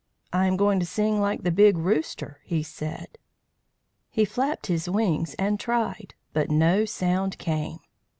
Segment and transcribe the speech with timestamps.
[0.33, 3.19] "I am going to sing like the Big Rooster," he said.
[4.09, 7.77] He flapped his wings and tried, but no sound came.